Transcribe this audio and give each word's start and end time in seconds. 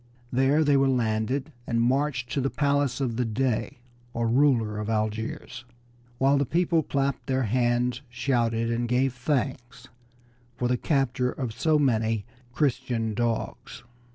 There 0.33 0.63
they 0.63 0.75
were 0.77 0.87
landed 0.89 1.51
and 1.67 1.79
marched 1.79 2.31
to 2.31 2.41
the 2.41 2.49
palace 2.49 2.99
of 3.01 3.17
the 3.17 3.23
Dey, 3.23 3.77
or 4.15 4.27
ruler 4.27 4.79
of 4.79 4.89
Algiers, 4.89 5.63
while 6.17 6.39
the 6.39 6.43
people 6.47 6.81
clapped 6.81 7.27
their 7.27 7.43
hands, 7.43 8.01
shouted, 8.09 8.71
and 8.71 8.87
gave 8.89 9.13
thanks 9.13 9.89
for 10.57 10.67
the 10.67 10.75
capture 10.75 11.31
of 11.31 11.53
so 11.53 11.77
many 11.77 12.25
"Christian 12.51 13.13
dogs." 13.13 13.83